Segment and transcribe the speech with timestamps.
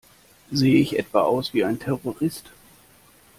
[0.49, 2.49] Sehe ich etwa aus wie ein Terrorist?